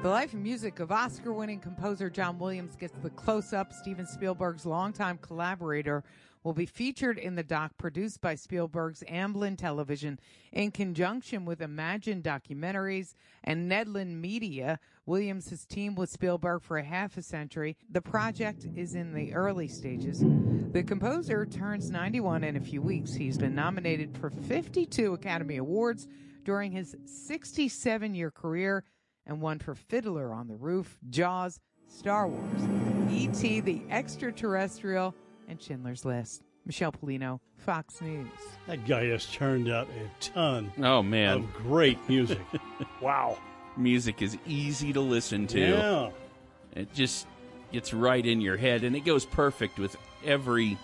[0.01, 3.71] The life and music of Oscar winning composer John Williams gets the close up.
[3.71, 6.03] Steven Spielberg's longtime collaborator
[6.47, 10.17] will be featured in the doc produced by Spielberg's Amblin Television
[10.53, 14.79] in conjunction with Imagine Documentaries and Nedland Media.
[15.05, 17.75] Williams has teamed with Spielberg for a half a century.
[17.89, 20.23] The project is in the early stages.
[20.71, 23.13] The composer turns 91 in a few weeks.
[23.13, 26.07] He's been nominated for 52 Academy Awards
[26.45, 28.85] during his 67 year career
[29.25, 32.61] and won for Fiddler on the Roof, Jaws, Star Wars,
[33.11, 33.59] E.T.
[33.59, 35.13] the Extraterrestrial,
[35.47, 36.43] and Schindler's List.
[36.65, 38.27] Michelle Pellino, Fox News.
[38.67, 40.71] That guy has turned out a ton.
[40.83, 42.41] Oh man, of great music.
[43.01, 43.37] wow,
[43.77, 45.59] music is easy to listen to.
[45.59, 46.09] Yeah,
[46.75, 47.25] it just
[47.71, 50.77] gets right in your head, and it goes perfect with every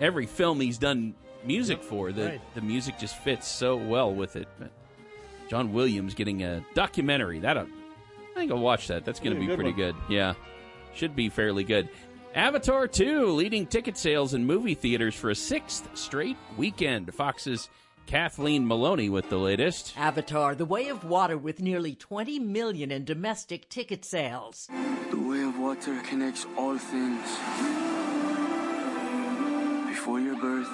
[0.00, 2.12] every film he's done music yep, for.
[2.12, 2.54] The right.
[2.54, 4.48] the music just fits so well with it.
[4.58, 4.70] But
[5.48, 7.66] John Williams getting a documentary that I
[8.34, 9.04] think I'll watch that.
[9.04, 9.78] That's going to be good pretty one.
[9.78, 9.96] good.
[10.08, 10.32] Yeah,
[10.94, 11.90] should be fairly good.
[12.34, 17.12] Avatar 2 leading ticket sales in movie theaters for a sixth straight weekend.
[17.12, 17.68] Fox's
[18.06, 19.92] Kathleen Maloney with the latest.
[19.98, 24.66] Avatar The Way of Water with nearly 20 million in domestic ticket sales.
[25.10, 27.28] The way of water connects all things.
[29.90, 30.70] Before your birth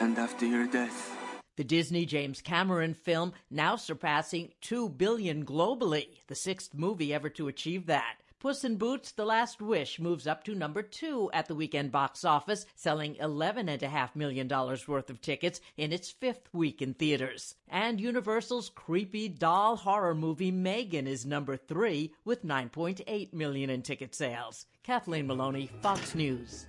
[0.00, 1.16] and after your death.
[1.56, 7.48] The Disney James Cameron film now surpassing 2 billion globally, the sixth movie ever to
[7.48, 8.14] achieve that.
[8.40, 12.24] Puss in Boots: The Last Wish moves up to number two at the weekend box
[12.24, 17.56] office, selling $11.5 million worth of tickets in its fifth week in theaters.
[17.66, 24.14] And Universal's creepy doll horror movie Megan is number three with 9.8 million in ticket
[24.14, 24.66] sales.
[24.84, 26.66] Kathleen Maloney, Fox News.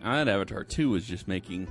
[0.00, 1.66] And Avatar 2 is just making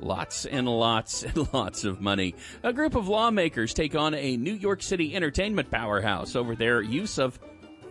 [0.00, 2.34] Lots and lots and lots of money.
[2.62, 7.18] A group of lawmakers take on a New York City entertainment powerhouse over their use
[7.18, 7.38] of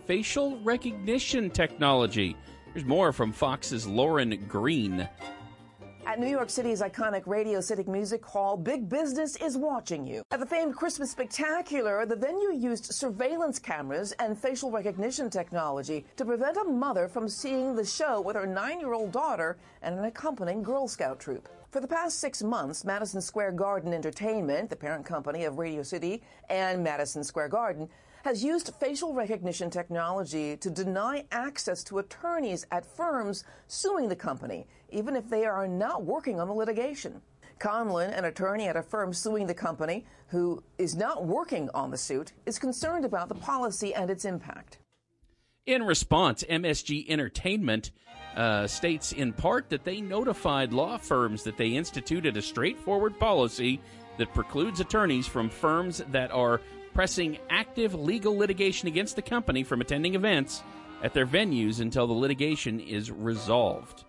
[0.05, 2.35] facial recognition technology.
[2.73, 5.07] There's more from Fox's Lauren Green.
[6.05, 10.21] At New York City's iconic Radio City Music Hall, big business is watching you.
[10.29, 16.23] At the famed Christmas Spectacular, the venue used surveillance cameras and facial recognition technology to
[16.23, 20.05] prevent a mother from seeing the show with her nine year old daughter and an
[20.05, 21.49] accompanying Girl Scout troop.
[21.71, 26.21] For the past six months, Madison Square Garden Entertainment, the parent company of Radio City
[26.49, 27.89] and Madison Square Garden,
[28.25, 34.65] has used facial recognition technology to deny access to attorneys at firms suing the company,
[34.89, 37.21] even if they are not working on the litigation.
[37.59, 41.97] Conlin, an attorney at a firm suing the company who is not working on the
[41.97, 44.79] suit, is concerned about the policy and its impact.
[45.67, 47.91] In response, MSG Entertainment
[48.35, 53.79] uh, states in part that they notified law firms that they instituted a straightforward policy
[54.17, 56.61] that precludes attorneys from firms that are
[56.95, 60.63] pressing active legal litigation against the company from attending events
[61.03, 64.05] at their venues until the litigation is resolved.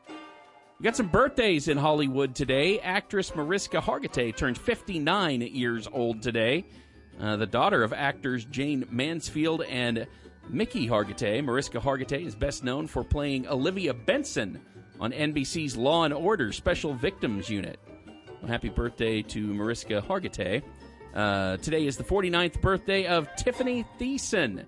[0.78, 2.78] We got some birthdays in Hollywood today.
[2.78, 6.64] Actress Mariska Hargitay turned 59 years old today.
[7.20, 10.06] Uh, the daughter of actors Jayne Mansfield and
[10.48, 14.60] Mickey Hargitay, Mariska Hargitay is best known for playing Olivia Benson
[15.00, 17.80] on NBC's Law and Order Special Victims Unit.
[18.40, 20.62] Well, happy birthday to Mariska Hargitay.
[21.16, 24.66] Uh, today is the 49th birthday of Tiffani Thiessen.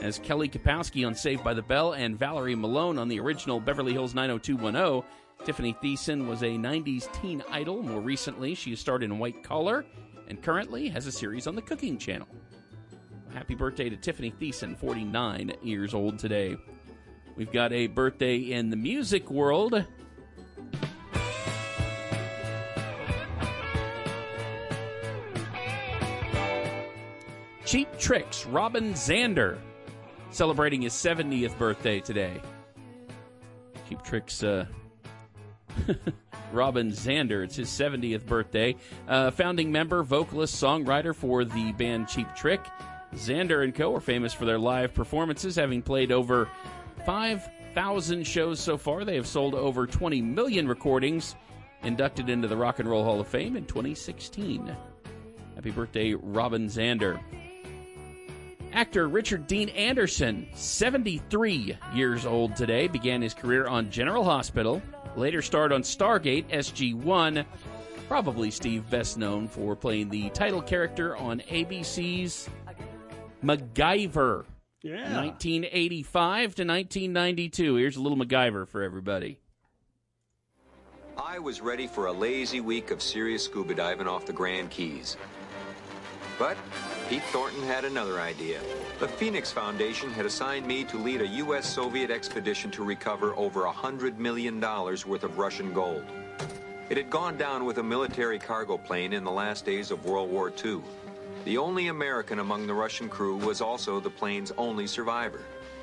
[0.00, 3.92] As Kelly Kapowski on Saved by the Bell and Valerie Malone on the original Beverly
[3.92, 5.06] Hills 90210,
[5.44, 7.82] Tiffani Thiessen was a 90s teen idol.
[7.82, 9.84] More recently, she has starred in White Collar
[10.26, 12.28] and currently has a series on the Cooking Channel.
[13.34, 16.56] Happy birthday to Tiffani Thiessen, 49 years old today.
[17.36, 19.84] We've got a birthday in the music world.
[27.64, 29.56] Cheap Trick's, Robin Zander,
[30.30, 32.40] celebrating his 70th birthday today.
[33.88, 34.66] Cheap Trick's, uh,
[36.52, 37.42] Robin Zander.
[37.42, 38.76] It's his 70th birthday.
[39.08, 42.60] Uh, founding member, vocalist, songwriter for the band Cheap Trick.
[43.14, 43.94] Zander and Co.
[43.94, 46.48] are famous for their live performances, having played over
[47.06, 49.04] 5,000 shows so far.
[49.04, 51.34] They have sold over 20 million recordings,
[51.82, 54.74] inducted into the Rock and Roll Hall of Fame in 2016.
[55.54, 57.20] Happy birthday, Robin Zander.
[58.74, 64.82] Actor Richard Dean Anderson, 73 years old today, began his career on General Hospital,
[65.14, 67.44] later starred on Stargate SG 1.
[68.08, 72.50] Probably Steve best known for playing the title character on ABC's
[73.44, 74.44] MacGyver.
[74.82, 75.14] Yeah.
[75.22, 77.76] 1985 to 1992.
[77.76, 79.38] Here's a little MacGyver for everybody.
[81.16, 85.16] I was ready for a lazy week of serious scuba diving off the Grand Keys.
[86.40, 86.56] But
[87.08, 88.60] Pete Thornton had another idea.
[88.98, 91.66] The Phoenix Foundation had assigned me to lead a U.S.
[91.66, 96.04] Soviet expedition to recover over a $100 million worth of Russian gold.
[96.88, 100.30] It had gone down with a military cargo plane in the last days of World
[100.30, 100.80] War II.
[101.44, 105.42] The only American among the Russian crew was also the plane's only survivor,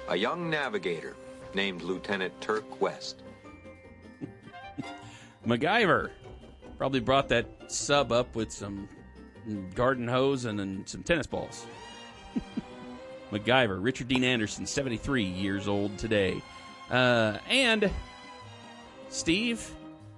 [0.10, 1.16] a young navigator
[1.54, 3.22] named Lieutenant Turk West.
[5.46, 6.10] MacGyver
[6.80, 8.90] probably brought that sub up with some
[9.76, 11.66] garden hose and then some tennis balls.
[13.32, 16.42] MacGyver, Richard Dean Anderson, 73 years old today.
[16.90, 17.90] Uh, and
[19.10, 19.72] Steve,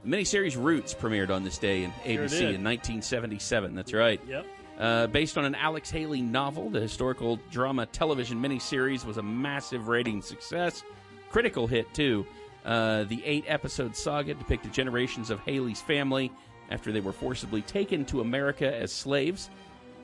[0.03, 3.75] the miniseries Roots premiered on this day in ABC in 1977.
[3.75, 4.19] That's right.
[4.27, 4.45] Yep.
[4.79, 9.87] Uh, based on an Alex Haley novel, the historical drama television miniseries was a massive
[9.87, 10.83] rating success.
[11.29, 12.25] Critical hit, too.
[12.65, 16.31] Uh, the eight episode saga depicted generations of Haley's family
[16.73, 19.49] after they were forcibly taken to America as slaves.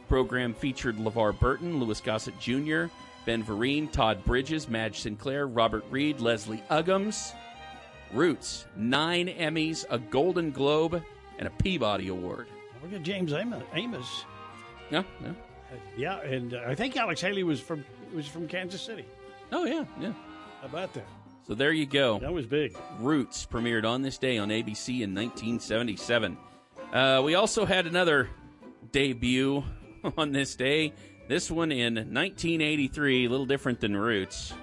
[0.01, 2.85] The Program featured LeVar Burton, Louis Gossett Jr.,
[3.25, 7.33] Ben Vereen, Todd Bridges, Madge Sinclair, Robert Reed, Leslie Uggams.
[8.13, 11.03] Roots, nine Emmys, a Golden Globe,
[11.37, 12.47] and a Peabody Award.
[12.81, 14.25] Look at James Amos.
[14.89, 15.31] Yeah, yeah.
[15.97, 19.05] Yeah, and uh, I think Alex Haley was from was from Kansas City.
[19.51, 20.13] Oh yeah, yeah.
[20.61, 21.05] How about that?
[21.47, 22.19] So there you go.
[22.19, 22.75] That was big.
[22.99, 26.37] Roots premiered on this day on ABC in 1977.
[26.93, 28.29] Uh, we also had another
[28.91, 29.63] debut
[30.17, 30.93] on this day.
[31.27, 34.53] This one in 1983, a little different than Roots.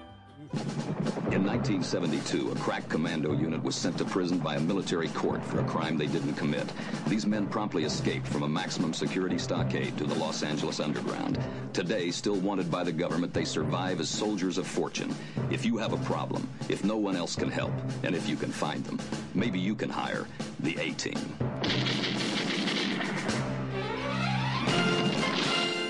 [1.31, 5.59] In 1972, a crack commando unit was sent to prison by a military court for
[5.59, 6.65] a crime they didn't commit.
[7.07, 11.37] These men promptly escaped from a maximum security stockade to the Los Angeles Underground.
[11.73, 15.13] Today, still wanted by the government, they survive as soldiers of fortune.
[15.51, 18.51] If you have a problem, if no one else can help, and if you can
[18.51, 18.99] find them,
[19.33, 20.27] maybe you can hire
[20.61, 22.16] the A-Team.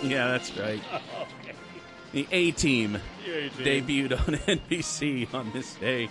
[0.11, 0.81] Yeah, that's right.
[2.13, 4.35] The A Team debuted on
[4.69, 6.03] NBC on this day.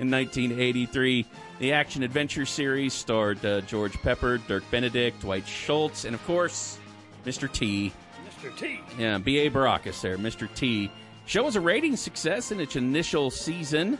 [0.00, 1.24] In 1983,
[1.60, 6.78] the action adventure series starred uh, George Peppard, Dirk Benedict, Dwight Schultz, and of course,
[7.24, 7.50] Mr.
[7.50, 7.92] T.
[8.28, 8.56] Mr.
[8.58, 8.80] T.
[8.98, 9.48] Yeah, B.A.
[9.48, 10.52] Baracus there, Mr.
[10.54, 10.90] T.
[11.26, 13.98] Show was a rating success in its initial season,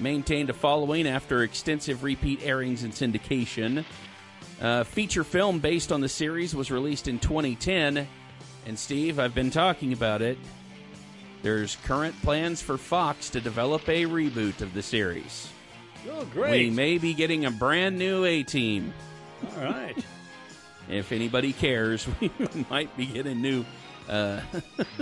[0.00, 3.84] maintained a following after extensive repeat airings and syndication.
[4.64, 8.08] Uh, feature film based on the series was released in 2010,
[8.64, 10.38] and Steve, I've been talking about it.
[11.42, 15.50] There's current plans for Fox to develop a reboot of the series.
[16.10, 16.68] Oh, great.
[16.68, 18.94] We may be getting a brand new A Team.
[19.56, 19.96] All right.
[20.86, 22.30] If anybody cares, we
[22.68, 23.64] might be getting a new
[24.06, 24.42] uh,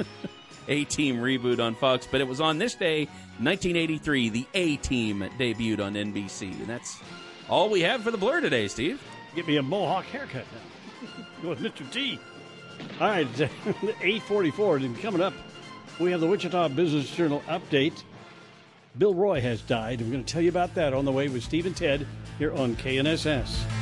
[0.69, 2.07] A Team reboot on Fox.
[2.09, 3.07] But it was on this day,
[3.39, 6.53] 1983, the A Team debuted on NBC.
[6.53, 7.01] And that's
[7.49, 9.03] all we have for the blur today, Steve.
[9.35, 11.25] Get me a mohawk haircut now.
[11.43, 11.91] Go with Mr.
[11.91, 12.19] T.
[13.01, 14.77] All right, 844.
[14.79, 15.33] And coming up,
[15.99, 18.03] we have the Wichita Business Journal update.
[18.99, 20.01] Bill Roy has died.
[20.01, 22.07] We're going to tell you about that on the way with Steve and Ted
[22.39, 23.82] here on KNSS.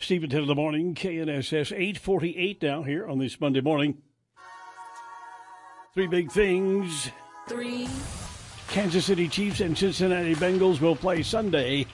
[0.00, 3.98] Stephen 10 in the morning, KNSS 848 now here on this Monday morning.
[5.92, 7.10] Three big things.
[7.48, 7.88] Three.
[8.68, 11.84] Kansas City Chiefs and Cincinnati Bengals will play Sunday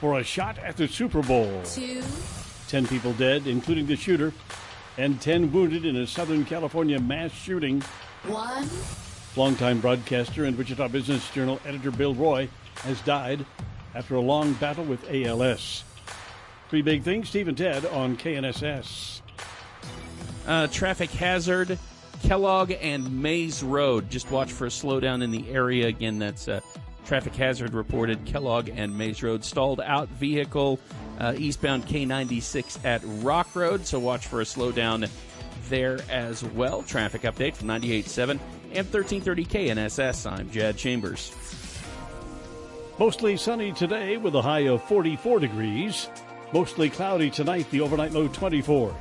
[0.00, 1.62] for a shot at the Super Bowl.
[1.64, 2.02] Two.
[2.68, 4.34] Ten people dead, including the shooter,
[4.98, 7.80] and ten wounded in a Southern California mass shooting.
[8.26, 8.68] One.
[9.34, 12.50] Longtime broadcaster and Wichita Business Journal editor Bill Roy
[12.82, 13.46] has died
[13.94, 15.84] after a long battle with ALS.
[16.76, 19.22] Three big things, Steve and Ted on KNSS.
[20.46, 21.78] Uh, traffic hazard,
[22.22, 24.10] Kellogg and Maize Road.
[24.10, 25.86] Just watch for a slowdown in the area.
[25.86, 26.60] Again, that's uh,
[27.06, 28.26] traffic hazard reported.
[28.26, 30.78] Kellogg and Maize Road stalled out vehicle
[31.18, 33.86] uh, eastbound K96 at Rock Road.
[33.86, 35.08] So watch for a slowdown
[35.70, 36.82] there as well.
[36.82, 38.32] Traffic update from 98.7
[38.74, 40.30] and 1330 KNSS.
[40.30, 41.34] I'm Jed Chambers.
[42.98, 46.10] Mostly sunny today with a high of 44 degrees.
[46.52, 48.94] Mostly cloudy tonight, the overnight low 24.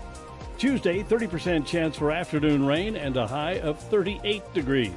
[0.58, 4.92] Tuesday, 30% chance for afternoon rain and a high of 38 degrees.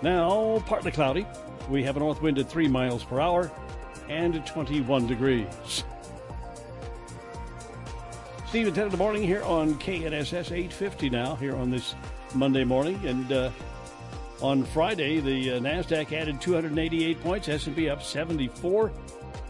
[0.00, 1.26] Now, partly cloudy.
[1.68, 3.50] We have a north wind at 3 miles per hour
[4.08, 5.84] and 21 degrees.
[8.48, 11.96] Steve and Ted in the morning here on KNSS 850 now, here on this
[12.34, 13.04] Monday morning.
[13.04, 13.50] And uh,
[14.40, 18.92] on Friday, the uh, NASDAQ added 288 points, S&P up 74,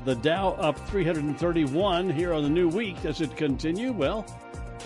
[0.04, 3.00] the Dow up 331 here on the new week.
[3.02, 3.92] Does it continue?
[3.92, 4.26] Well,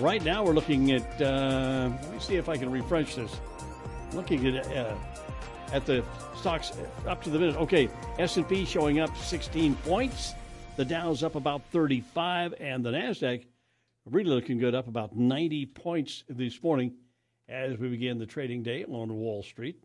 [0.01, 3.41] right now we're looking at, uh, let me see if I can refresh this.
[4.13, 4.95] Looking at, uh,
[5.73, 6.05] at the
[6.37, 6.73] stocks
[7.07, 7.57] up to the minute.
[7.57, 7.89] Okay,
[8.19, 10.35] S&P showing up 16 points.
[10.77, 13.45] The Dow's up about 35, and the NASDAQ
[14.11, 16.95] really looking good, up about 90 points this morning
[17.49, 19.83] as we begin the trading day on Wall Street.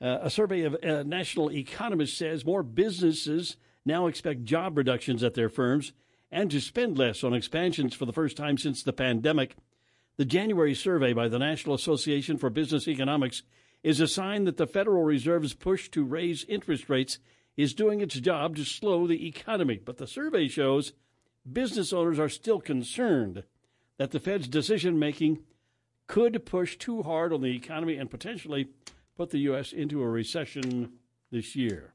[0.00, 5.34] Uh, a survey of uh, national economists says more businesses now expect job reductions at
[5.34, 5.92] their firms
[6.30, 9.56] and to spend less on expansions for the first time since the pandemic.
[10.16, 13.42] The January survey by the National Association for Business Economics
[13.82, 17.18] is a sign that the Federal Reserve's push to raise interest rates
[17.56, 19.80] is doing its job to slow the economy.
[19.82, 20.92] But the survey shows
[21.50, 23.44] business owners are still concerned
[23.98, 25.40] that the Fed's decision making
[26.06, 28.68] could push too hard on the economy and potentially
[29.20, 29.74] put the U.S.
[29.74, 30.92] into a recession
[31.30, 31.92] this year.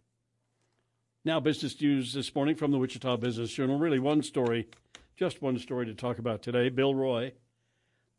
[1.23, 3.79] Now, business news this morning from the Wichita Business Journal.
[3.79, 4.67] Really, one story,
[5.15, 6.69] just one story to talk about today.
[6.69, 7.31] Bill Roy,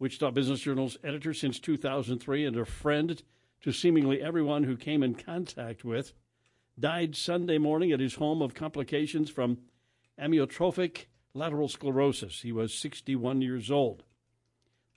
[0.01, 3.23] Wichita Business Journal's editor since 2003 and a friend
[3.61, 6.13] to seemingly everyone who came in contact with,
[6.77, 9.59] died Sunday morning at his home of complications from
[10.21, 12.41] amyotrophic lateral sclerosis.
[12.41, 14.03] He was 61 years old.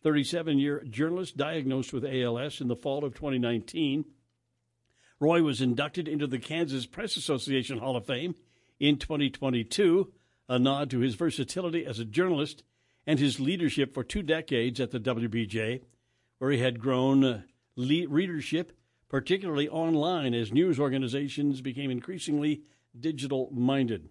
[0.04, 4.06] 37 year journalist diagnosed with ALS in the fall of 2019.
[5.20, 8.36] Roy was inducted into the Kansas Press Association Hall of Fame
[8.80, 10.12] in 2022,
[10.48, 12.64] a nod to his versatility as a journalist
[13.06, 15.82] and his leadership for two decades at the WBJ,
[16.38, 17.42] where he had grown uh,
[17.76, 18.72] readership,
[19.10, 22.62] particularly online, as news organizations became increasingly
[22.98, 24.10] digital minded.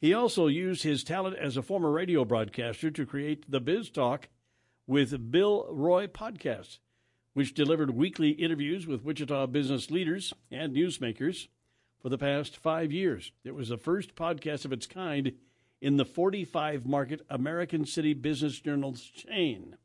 [0.00, 4.28] He also used his talent as a former radio broadcaster to create the Biz Talk
[4.86, 6.78] with Bill Roy podcast,
[7.34, 11.48] which delivered weekly interviews with Wichita business leaders and newsmakers
[12.00, 13.32] for the past five years.
[13.44, 15.32] It was the first podcast of its kind
[15.80, 19.76] in the 45 market American City Business Journal's chain.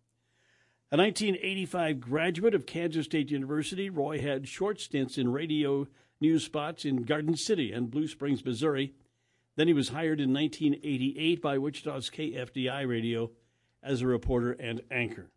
[0.92, 5.88] A 1985 graduate of Kansas State University, Roy had short stints in radio
[6.22, 8.94] news spots in Garden City and Blue Springs, Missouri.
[9.58, 13.32] Then he was hired in 1988 by Wichita's KFDI radio
[13.88, 15.32] as a reporter and anchor.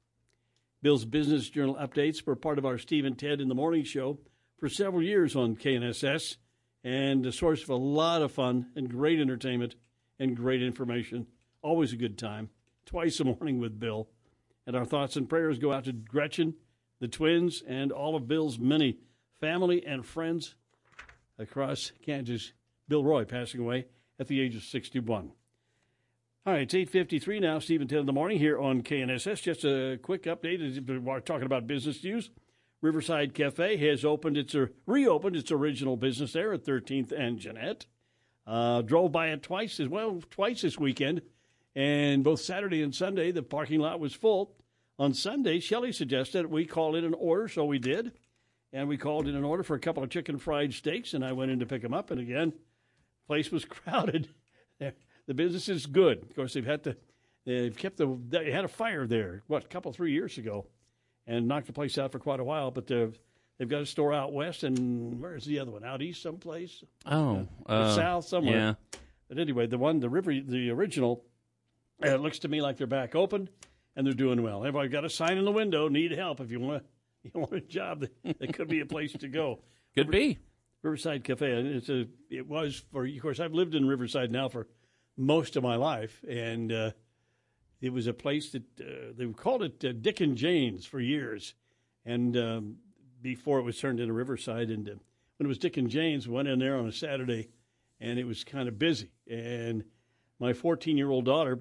[0.82, 4.18] Bill's Business Journal updates were part of our Steve and Ted in the Morning show
[4.58, 6.36] for several years on KNSS
[6.82, 9.74] and a source of a lot of fun and great entertainment
[10.18, 11.26] and great information.
[11.62, 12.50] Always a good time.
[12.86, 14.08] Twice a morning with Bill.
[14.66, 16.54] And our thoughts and prayers go out to Gretchen,
[17.00, 18.98] the twins, and all of Bill's many
[19.40, 20.54] family and friends
[21.38, 22.52] across Kansas.
[22.88, 23.86] Bill Roy passing away
[24.18, 25.32] at the age of 61.
[26.50, 29.40] All right, it's 8.53 now, Stephen 10 in the morning here on KNSS.
[29.40, 30.84] Just a quick update.
[30.84, 32.30] We're talking about business news.
[32.80, 37.86] Riverside Cafe has opened its reopened its original business there at 13th and Jeanette.
[38.48, 41.22] Uh, drove by it twice as well, twice this weekend,
[41.76, 44.56] and both Saturday and Sunday the parking lot was full.
[44.98, 48.10] on Sunday, Shelley suggested we call in an order, so we did.
[48.72, 51.30] And we called in an order for a couple of chicken fried steaks, and I
[51.30, 52.10] went in to pick them up.
[52.10, 52.54] And again,
[53.28, 54.30] place was crowded.
[55.26, 56.22] The business is good.
[56.22, 56.96] Of course, they've had to,
[57.46, 60.66] they've kept the, they had a fire there, what, a couple, three years ago,
[61.26, 62.70] and knocked the place out for quite a while.
[62.70, 63.18] But they've,
[63.58, 65.84] they've got a store out west, and where's the other one?
[65.84, 66.82] Out east, someplace?
[67.06, 68.54] Oh, uh, uh, south, somewhere.
[68.54, 68.98] yeah.
[69.28, 71.24] But anyway, the one, the river, the original,
[72.00, 73.48] it looks to me like they're back open
[73.94, 74.64] and they're doing well.
[74.64, 75.88] Everybody got a sign in the window.
[75.88, 76.84] Need help if you want.
[77.22, 78.06] You want a job?
[78.24, 79.60] That could be a place to go.
[79.94, 80.38] Could be
[80.82, 81.52] Riverside Cafe.
[81.52, 82.06] It's a.
[82.30, 83.04] It was for.
[83.04, 84.68] Of course, I've lived in Riverside now for
[85.20, 86.90] most of my life, and uh,
[87.80, 91.54] it was a place that uh, they called it uh, Dick and Jane's for years,
[92.06, 92.76] and um,
[93.20, 94.70] before it was turned into Riverside.
[94.70, 94.94] And uh,
[95.36, 97.50] when it was Dick and Jane's, we went in there on a Saturday,
[98.00, 99.10] and it was kind of busy.
[99.30, 99.84] And
[100.38, 101.58] my 14 year old daughter,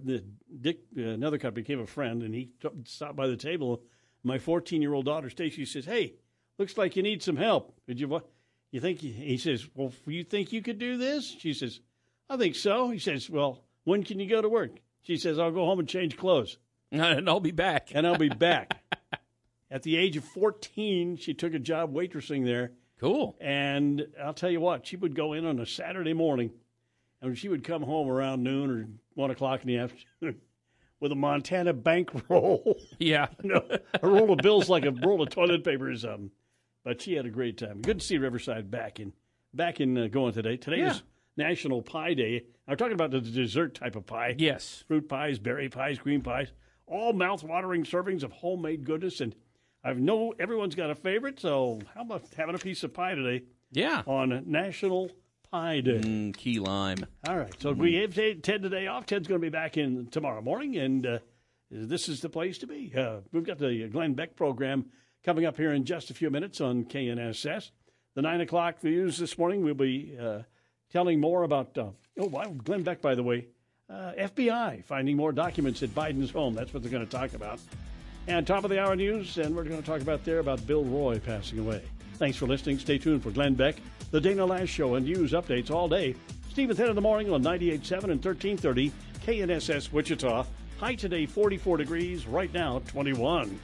[0.62, 2.51] Dick, another couple, became a friend, and he
[2.86, 3.84] stopped by the table.
[4.24, 6.14] My 14 year old daughter, Stacy, says, "Hey,
[6.57, 7.74] looks like you need some help.
[7.88, 8.30] Did you what?
[8.72, 11.82] You think?" You, he says, "Well, you think you could do this?" She says,
[12.30, 14.71] "I think so." He says, "Well, when can you go to work?"
[15.01, 16.57] She says, "I'll go home and change clothes,
[16.91, 18.82] and I'll be back." And I'll be back.
[19.71, 22.71] At the age of 14, she took a job waitressing there.
[22.99, 23.38] Cool.
[23.39, 26.51] And I'll tell you what, she would go in on a Saturday morning,
[27.21, 30.41] and she would come home around noon or one o'clock in the afternoon
[30.99, 32.77] with a Montana bankroll.
[32.97, 33.27] Yeah.
[33.43, 33.63] you know,
[34.01, 36.32] a roll of bills like a roll of toilet paper or something.
[36.84, 37.82] But she had a great time.
[37.82, 39.13] Good to see Riverside back in
[39.53, 40.57] back in uh, going today.
[40.57, 40.91] Today Yeah.
[40.91, 41.03] is
[41.39, 42.43] National Pie Day.
[42.67, 44.35] I'm talking about the dessert type of pie.
[44.37, 44.83] Yes.
[44.87, 46.51] Fruit pies, berry pies, green pies,
[46.85, 49.21] all mouth-watering servings of homemade goodness.
[49.21, 49.33] And
[49.83, 53.45] I know everyone's got a favorite, so how about having a piece of pie today?
[53.71, 54.03] Yeah.
[54.05, 55.09] On National
[55.49, 55.99] Pie Day.
[55.99, 57.05] Mm, key lime.
[57.27, 57.53] All right.
[57.59, 59.05] So we have Ted Ted today off.
[59.05, 61.19] Ted's going to be back in tomorrow morning, and uh,
[61.71, 62.93] this is the place to be.
[62.95, 64.85] Uh, we've got the Glenn Beck program
[65.23, 67.71] coming up here in just a few minutes on KNSS.
[68.15, 70.41] The 9 o'clock news this morning, we'll be uh,
[70.91, 71.77] telling more about.
[71.77, 72.29] Uh, oh,
[72.63, 73.47] Glenn Beck, by the way.
[73.89, 76.53] Uh, FBI finding more documents at Biden's home.
[76.53, 77.59] That's what they're going to talk about.
[78.27, 80.83] And top of the hour news, and we're going to talk about there about Bill
[80.83, 81.81] Roy passing away.
[82.15, 82.77] Thanks for listening.
[82.77, 83.77] Stay tuned for Glenn Beck,
[84.11, 86.15] the Dana Loesch Show, and news updates all day.
[86.49, 88.91] Steve at 10 in the morning on 98.7 and 1330
[89.25, 90.45] KNSS Wichita.
[90.79, 93.59] High today 44 degrees, right now 21.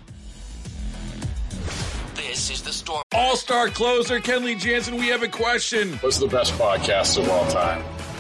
[2.36, 3.01] This is the storm.
[3.13, 5.93] All star closer Kenley Jansen, we have a question.
[5.99, 7.81] What's the best podcast of all time?